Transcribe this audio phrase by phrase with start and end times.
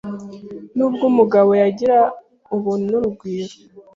[0.75, 1.97] N’ubwo umugabo yagira
[2.55, 3.53] ubuntu n’urugwiro,